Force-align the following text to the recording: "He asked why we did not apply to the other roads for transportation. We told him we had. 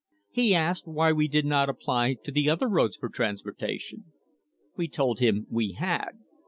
"He 0.31 0.55
asked 0.55 0.87
why 0.87 1.11
we 1.11 1.27
did 1.27 1.45
not 1.45 1.69
apply 1.69 2.15
to 2.23 2.31
the 2.31 2.49
other 2.49 2.67
roads 2.67 2.95
for 2.97 3.07
transportation. 3.07 4.05
We 4.75 4.87
told 4.87 5.19
him 5.19 5.45
we 5.51 5.73
had. 5.73 6.13